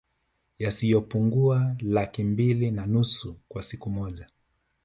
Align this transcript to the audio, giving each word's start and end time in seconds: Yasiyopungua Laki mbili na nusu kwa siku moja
Yasiyopungua 0.57 1.75
Laki 1.79 2.23
mbili 2.23 2.71
na 2.71 2.85
nusu 2.85 3.35
kwa 3.47 3.63
siku 3.63 3.89
moja 3.89 4.27